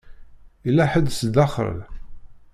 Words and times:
Yella 0.65 0.85
ḥedd 0.91 1.09
sdaxel? 1.19 1.77